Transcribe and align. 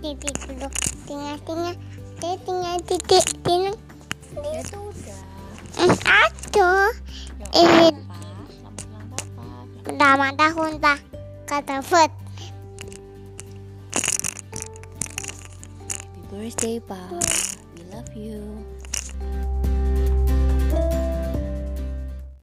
titik 0.00 0.36
dulu 0.44 0.68
tinggal 1.04 1.36
dia 2.20 2.34
tinggal 2.40 2.76
titik 2.84 3.24
tinggal 3.42 3.74
Ya 4.30 4.62
itu 4.62 4.78
udah. 4.78 5.20
eh 5.80 5.92
aduh 6.06 6.90
Ya, 7.40 7.46
Eh. 7.56 7.92
Papa. 9.90 10.28
Tahun 10.36 10.72
pak 10.78 10.98
kata 11.44 11.82
food 11.82 12.10
Happy 15.90 16.20
birthday, 16.30 16.78
Pa. 16.78 17.00
We 17.74 17.82
love 17.90 18.12
you. 18.14 18.62